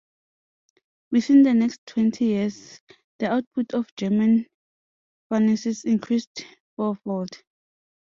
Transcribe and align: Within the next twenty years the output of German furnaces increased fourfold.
Within 1.11 1.43
the 1.43 1.53
next 1.53 1.85
twenty 1.85 2.25
years 2.25 2.81
the 3.19 3.31
output 3.31 3.75
of 3.75 3.95
German 3.95 4.47
furnaces 5.29 5.83
increased 5.85 6.43
fourfold. 6.75 7.43